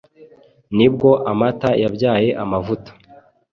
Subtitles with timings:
[0.75, 2.91] nibwo amata yabyaye amavuta